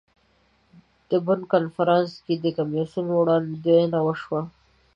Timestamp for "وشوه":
4.03-4.41